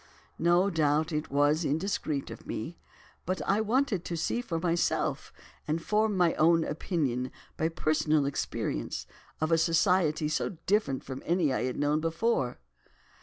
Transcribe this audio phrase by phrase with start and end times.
[0.39, 2.75] "No doubt it was indiscreet of me,
[3.23, 5.31] but I wanted to see for myself,
[5.67, 9.05] and form my own opinion by personal experience
[9.39, 12.57] of a society so different from any I had known before."